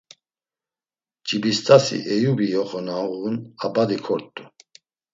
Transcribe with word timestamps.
Cibist̆asi 1.25 1.97
Eyubi 2.13 2.47
yoxo 2.53 2.79
na 2.87 2.95
uğun 3.13 3.35
a 3.65 3.67
badi 3.73 3.97
kort̆u. 4.05 4.43